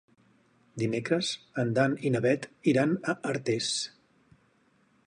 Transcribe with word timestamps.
Dimecres 0.83 1.29
en 1.65 1.75
Dan 1.79 1.95
i 2.09 2.13
na 2.17 2.23
Bet 2.27 2.49
iran 2.73 2.97
a 3.15 3.17
Artés. 3.35 3.71